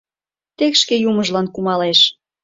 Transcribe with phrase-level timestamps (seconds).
[0.57, 1.99] Тек шке юмыжлан кумалеш...